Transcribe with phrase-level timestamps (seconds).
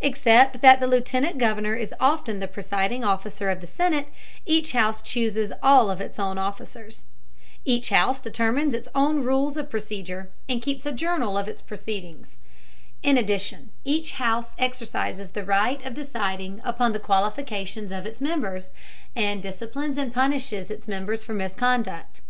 [0.00, 4.06] Except that the lieutenant governor is often the presiding officer of the senate,
[4.46, 7.04] each house chooses all of its own officers.
[7.66, 12.38] Each house determines its own rules of procedure and keeps a journal of its proceedings.
[13.02, 18.70] In addition, each house exercises the right of deciding upon the qualifications of its members,
[19.14, 22.22] and disciplines and punishes its members for misconduct.